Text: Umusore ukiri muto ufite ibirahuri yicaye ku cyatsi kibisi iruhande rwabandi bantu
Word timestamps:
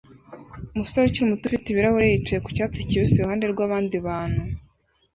Umusore 0.73 1.03
ukiri 1.05 1.29
muto 1.31 1.43
ufite 1.45 1.65
ibirahuri 1.69 2.05
yicaye 2.11 2.39
ku 2.41 2.49
cyatsi 2.57 2.87
kibisi 2.89 3.15
iruhande 3.17 3.45
rwabandi 3.53 3.95
bantu 4.05 4.41